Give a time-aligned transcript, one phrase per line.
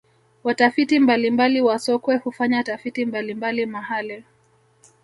[0.43, 4.23] watafiti mbalimbali wa sokwe hufanya tafiti mbalimbali mahale